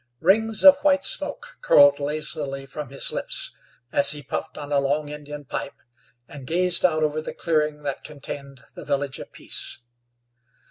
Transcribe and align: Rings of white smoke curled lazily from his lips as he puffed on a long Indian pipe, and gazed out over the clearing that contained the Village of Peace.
Rings 0.19 0.63
of 0.63 0.79
white 0.79 1.03
smoke 1.03 1.59
curled 1.61 1.99
lazily 1.99 2.65
from 2.65 2.89
his 2.89 3.11
lips 3.11 3.51
as 3.91 4.13
he 4.13 4.23
puffed 4.23 4.57
on 4.57 4.71
a 4.71 4.79
long 4.79 5.09
Indian 5.09 5.45
pipe, 5.45 5.75
and 6.27 6.47
gazed 6.47 6.83
out 6.83 7.03
over 7.03 7.21
the 7.21 7.35
clearing 7.35 7.83
that 7.83 8.03
contained 8.03 8.63
the 8.73 8.83
Village 8.83 9.19
of 9.19 9.31
Peace. 9.31 9.77